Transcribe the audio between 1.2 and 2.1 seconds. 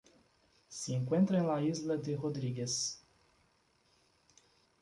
en la Isla